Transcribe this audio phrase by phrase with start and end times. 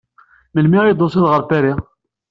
[0.53, 1.81] Melmi ay d-tusiḍ ɣer Paris?